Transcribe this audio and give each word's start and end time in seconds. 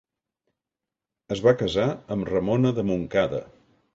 Es 1.35 1.43
va 1.49 1.53
casar 1.59 1.85
amb 2.15 2.31
Ramona 2.33 2.75
de 2.79 2.89
Montcada. 2.91 3.45